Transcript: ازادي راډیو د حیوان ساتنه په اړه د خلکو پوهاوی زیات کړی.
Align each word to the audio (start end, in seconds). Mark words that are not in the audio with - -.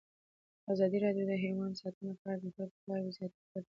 ازادي 0.73 0.97
راډیو 1.05 1.25
د 1.27 1.33
حیوان 1.43 1.71
ساتنه 1.81 2.13
په 2.19 2.25
اړه 2.31 2.39
د 2.43 2.47
خلکو 2.55 2.77
پوهاوی 2.83 3.11
زیات 3.17 3.33
کړی. 3.39 3.61